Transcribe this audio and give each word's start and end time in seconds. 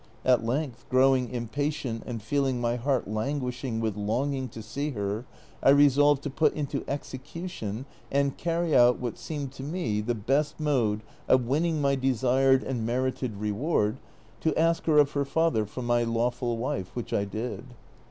At 0.25 0.43
length 0.43 0.89
growing 0.89 1.29
impatient 1.29 2.01
and 2.07 2.23
feeling 2.23 2.59
my 2.59 2.75
heart 2.75 3.07
languishing 3.07 3.79
with 3.79 3.95
longing 3.95 4.49
to 4.49 4.63
see 4.63 4.89
her, 4.93 5.25
I 5.61 5.69
resolved 5.69 6.23
to 6.23 6.31
put 6.31 6.55
into 6.55 6.83
execution 6.87 7.85
and 8.11 8.35
carry 8.35 8.75
out 8.75 8.99
wliat 8.99 9.17
seemed 9.19 9.51
to 9.51 9.61
me 9.63 10.01
the 10.01 10.15
best 10.15 10.59
mode 10.59 11.03
of 11.27 11.45
winning 11.45 11.81
my 11.83 11.93
desired 11.93 12.63
and 12.63 12.83
merited 12.83 13.37
reward, 13.37 13.99
to 14.39 14.57
ask 14.57 14.85
her 14.85 14.97
of 14.97 15.11
her 15.11 15.23
father 15.23 15.67
for 15.67 15.83
my 15.83 16.01
lawful 16.01 16.57
wife, 16.57 16.89
which 16.95 17.11
1 17.11 17.27
did. 17.27 17.63